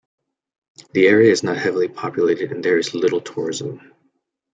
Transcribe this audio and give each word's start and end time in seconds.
The 0.93 1.05
area 1.05 1.31
is 1.31 1.43
not 1.43 1.57
heavily 1.57 1.87
populated 1.87 2.51
and 2.51 2.63
there 2.65 2.79
is 2.79 2.95
little 2.95 3.21
tourism. 3.21 3.93